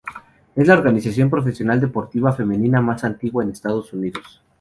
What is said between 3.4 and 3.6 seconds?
en